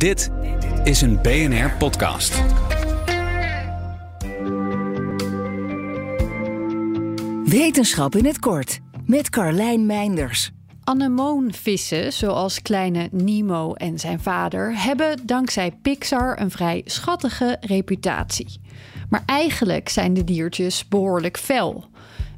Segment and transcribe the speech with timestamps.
[0.00, 0.30] Dit
[0.84, 2.42] is een BNR podcast.
[7.44, 10.50] Wetenschap in het kort met Carlijn Meinders.
[10.84, 18.60] Anemoonvissen, zoals kleine Nemo en zijn vader, hebben dankzij Pixar een vrij schattige reputatie.
[19.08, 21.84] Maar eigenlijk zijn de diertjes behoorlijk fel.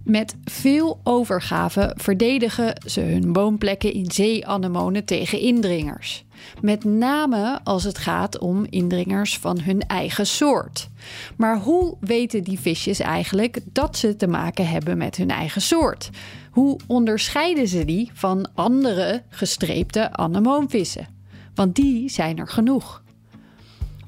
[0.04, 6.24] Met veel overgave verdedigen ze hun woonplekken in zeeanemonen tegen indringers.
[6.60, 10.88] Met name als het gaat om indringers van hun eigen soort.
[11.36, 16.10] Maar hoe weten die visjes eigenlijk dat ze te maken hebben met hun eigen soort?
[16.50, 21.06] Hoe onderscheiden ze die van andere gestreepte anemoonvissen?
[21.54, 23.01] Want die zijn er genoeg.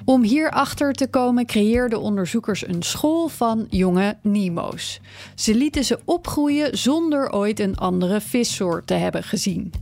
[0.05, 5.01] Om hierachter te komen creëerden onderzoekers een school van jonge Nemo's.
[5.35, 9.73] Ze lieten ze opgroeien zonder ooit een andere vissoort te hebben gezien.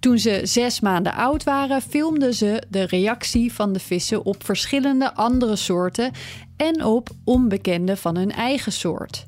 [0.00, 5.14] Toen ze zes maanden oud waren, filmden ze de reactie van de vissen op verschillende
[5.14, 6.12] andere soorten
[6.56, 9.26] en op onbekende van hun eigen soort.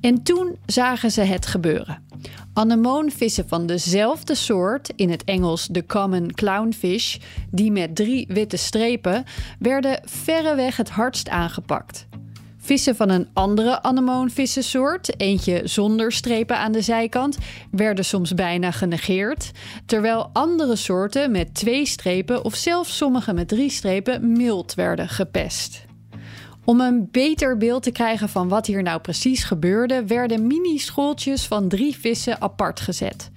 [0.00, 2.02] En toen zagen ze het gebeuren.
[2.58, 7.16] Anemoonvissen van dezelfde soort, in het Engels de common clownfish,
[7.50, 9.24] die met drie witte strepen,
[9.58, 12.06] werden verreweg het hardst aangepakt.
[12.58, 17.38] Vissen van een andere anemoonvissensoort, eentje zonder strepen aan de zijkant,
[17.70, 19.50] werden soms bijna genegeerd,
[19.86, 25.87] terwijl andere soorten met twee strepen of zelfs sommige met drie strepen mild werden gepest.
[26.68, 31.68] Om een beter beeld te krijgen van wat hier nou precies gebeurde, werden mini-schooltjes van
[31.68, 33.30] drie vissen apart gezet.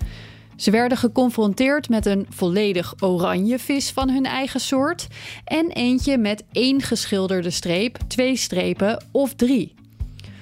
[0.56, 5.08] Ze werden geconfronteerd met een volledig oranje vis van hun eigen soort
[5.46, 9.74] en eentje met één geschilderde streep, twee strepen of drie.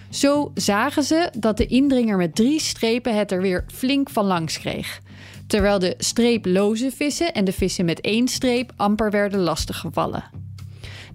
[0.09, 4.59] Zo zagen ze dat de indringer met drie strepen het er weer flink van langs
[4.59, 4.99] kreeg.
[5.47, 10.48] Terwijl de streeploze vissen en de vissen met één streep amper werden lastiggevallen.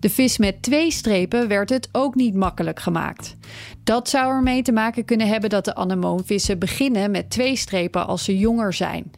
[0.04, 3.36] De vis met twee strepen werd het ook niet makkelijk gemaakt.
[3.84, 8.24] Dat zou ermee te maken kunnen hebben dat de anemoonvissen beginnen met twee strepen als
[8.24, 9.10] ze jonger zijn.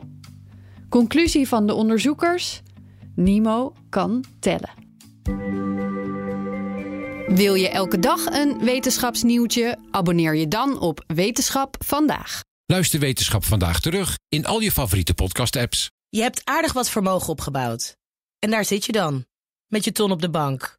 [0.89, 2.63] Conclusie van de onderzoekers:
[3.15, 4.71] Nemo kan tellen.
[7.27, 9.79] Wil je elke dag een wetenschapsnieuwtje?
[9.91, 12.41] Abonneer je dan op Wetenschap vandaag.
[12.67, 15.91] Luister Wetenschap vandaag terug in al je favoriete podcast-apps.
[16.09, 17.97] Je hebt aardig wat vermogen opgebouwd.
[18.39, 19.25] En daar zit je dan,
[19.67, 20.79] met je ton op de bank.